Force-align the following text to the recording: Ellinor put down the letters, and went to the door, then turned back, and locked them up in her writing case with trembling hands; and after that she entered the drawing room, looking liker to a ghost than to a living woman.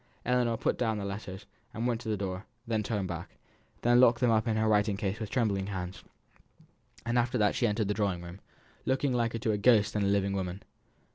Ellinor 0.25 0.57
put 0.57 0.79
down 0.79 0.97
the 0.97 1.05
letters, 1.05 1.45
and 1.75 1.85
went 1.85 2.01
to 2.01 2.09
the 2.09 2.17
door, 2.17 2.47
then 2.65 2.81
turned 2.81 3.07
back, 3.07 3.37
and 3.83 4.01
locked 4.01 4.19
them 4.19 4.31
up 4.31 4.47
in 4.47 4.57
her 4.57 4.67
writing 4.67 4.97
case 4.97 5.19
with 5.19 5.29
trembling 5.29 5.67
hands; 5.67 6.03
and 7.05 7.19
after 7.19 7.37
that 7.37 7.53
she 7.53 7.67
entered 7.67 7.87
the 7.87 7.93
drawing 7.93 8.23
room, 8.23 8.39
looking 8.83 9.13
liker 9.13 9.37
to 9.37 9.51
a 9.51 9.59
ghost 9.59 9.93
than 9.93 10.01
to 10.01 10.07
a 10.07 10.09
living 10.09 10.33
woman. 10.33 10.63